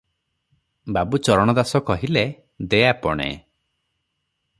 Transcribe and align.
ବାବୁ 0.95 1.19
ଚରଣ 1.27 1.55
ଦାସ 1.59 1.81
କହିଲେ-ଦେ 1.89 2.81
ଆପଣେ! 2.87 3.29